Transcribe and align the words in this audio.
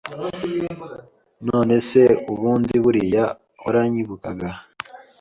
None 1.47 1.75
se 1.89 2.03
ubundi 2.31 2.75
buriya 2.83 3.25
waranyibukaga?” 3.63 4.49